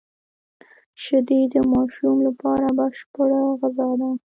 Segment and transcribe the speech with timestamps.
[1.03, 4.09] شیدې د ماشوم لپاره بشپړه غذا ده